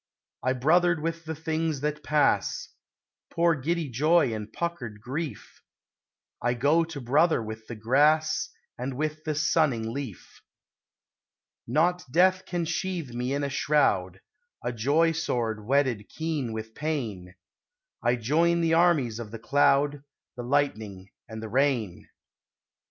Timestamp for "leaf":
9.93-10.41